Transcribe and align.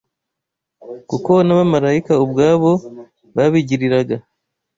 kuko 1.09 1.31
n’abamarayika 1.45 2.13
ubwabo 2.23 2.71
babigiriraga 3.35 4.15